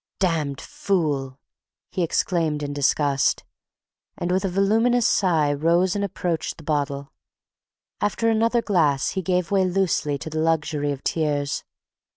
"Damned 0.17 0.59
fool!" 0.59 1.37
he 1.91 2.01
exclaimed 2.01 2.63
in 2.63 2.73
disgust, 2.73 3.43
and 4.17 4.31
with 4.31 4.43
a 4.43 4.49
voluminous 4.49 5.05
sigh 5.07 5.53
rose 5.53 5.95
and 5.95 6.03
approached 6.03 6.57
the 6.57 6.63
bottle. 6.63 7.13
After 8.01 8.27
another 8.27 8.63
glass 8.63 9.09
he 9.09 9.21
gave 9.21 9.51
way 9.51 9.63
loosely 9.63 10.17
to 10.17 10.31
the 10.31 10.39
luxury 10.39 10.91
of 10.91 11.03
tears. 11.03 11.63